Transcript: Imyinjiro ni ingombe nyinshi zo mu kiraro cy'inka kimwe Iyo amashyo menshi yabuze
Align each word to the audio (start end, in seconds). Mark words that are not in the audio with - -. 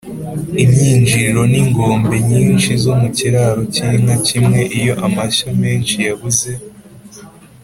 Imyinjiro 0.63 1.39
ni 1.51 1.57
ingombe 1.63 2.15
nyinshi 2.29 2.71
zo 2.83 2.93
mu 3.01 3.07
kiraro 3.17 3.61
cy'inka 3.73 4.15
kimwe 4.27 4.59
Iyo 4.79 4.93
amashyo 5.05 5.47
menshi 5.61 5.95
yabuze 6.07 6.51